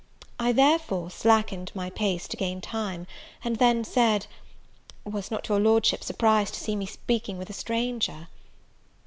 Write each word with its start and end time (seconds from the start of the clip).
I 0.39 0.51
therefore 0.51 1.11
slackened 1.11 1.71
my 1.75 1.91
pace 1.91 2.27
to 2.29 2.35
gain 2.35 2.59
time; 2.59 3.05
and 3.43 3.57
then 3.57 3.83
said, 3.83 4.25
"Was 5.05 5.29
not 5.29 5.47
your 5.47 5.59
Lordship 5.59 6.03
surprised 6.03 6.55
to 6.55 6.59
see 6.59 6.75
me 6.75 6.87
speaking 6.87 7.37
with 7.37 7.51
a 7.51 7.53
stranger?" 7.53 8.27